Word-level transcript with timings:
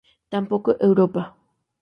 Tampoco 0.29 0.79
Europa". 0.79 1.37